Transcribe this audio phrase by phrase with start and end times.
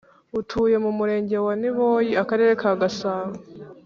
[0.39, 3.33] utuye mu Murenge wa Niboyi Akarere Ka gasabo